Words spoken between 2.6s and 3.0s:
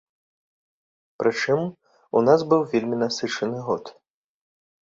вельмі